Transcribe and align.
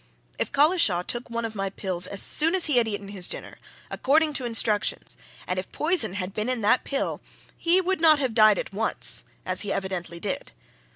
If 0.39 0.51
Collishaw 0.51 1.03
took 1.03 1.29
one 1.29 1.45
of 1.45 1.53
my 1.53 1.69
pills 1.69 2.07
as 2.07 2.23
soon 2.23 2.55
as 2.55 2.65
he 2.65 2.77
had 2.77 2.87
eaten 2.87 3.09
his 3.09 3.27
dinner, 3.27 3.59
according 3.91 4.33
to 4.33 4.45
instructions, 4.45 5.15
and 5.45 5.59
if 5.59 5.71
poison 5.71 6.13
had 6.13 6.33
been 6.33 6.49
in 6.49 6.61
that 6.61 6.83
pill, 6.83 7.21
he 7.55 7.79
would 7.81 8.01
not 8.01 8.17
have 8.17 8.33
died 8.33 8.57
at 8.57 8.73
once 8.73 9.25
as 9.45 9.61
he 9.61 9.71
evidently 9.71 10.19
did. 10.19 10.53